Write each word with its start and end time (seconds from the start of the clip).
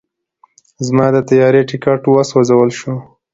زما 0.85 1.07
د 1.15 1.17
طیارې 1.29 1.61
ټیکټ 1.69 2.01
وسوځل 2.07 2.69
شو. 2.79 2.93